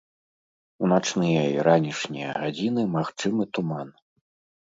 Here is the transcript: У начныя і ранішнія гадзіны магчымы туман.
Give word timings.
У 0.85 0.87
начныя 0.93 1.43
і 1.57 1.59
ранішнія 1.67 2.29
гадзіны 2.45 2.85
магчымы 2.95 3.43
туман. 3.59 3.87